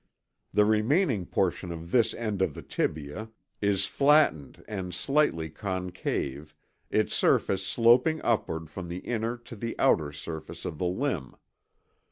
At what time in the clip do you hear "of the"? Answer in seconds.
2.41-2.63, 10.65-10.87